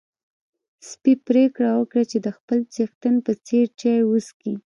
[0.89, 4.53] سپی پرېکړه وکړه چې د خپل څښتن په څېر چای وڅښي.